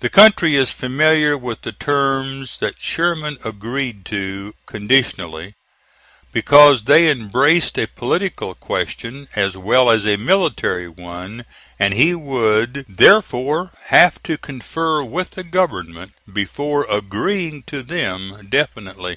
[0.00, 5.54] The country is familiar with the terms that Sherman agreed to CONDITIONALLY,
[6.32, 11.46] because they embraced a political question as well as a military one
[11.78, 19.16] and he would therefore have to confer with the government before agreeing to them definitely.